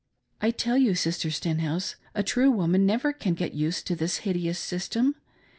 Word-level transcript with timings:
I 0.41 0.49
tell 0.49 0.77
you, 0.79 0.95
Sister 0.95 1.29
Stenhouse, 1.29 1.95
a 2.15 2.23
true 2.23 2.49
woman 2.49 2.87
never 2.87 3.13
can 3.13 3.35
"get 3.35 3.53
used" 3.53 3.85
to 3.85 3.95
this 3.95 4.17
hideous 4.25 4.57
system. 4.57 5.13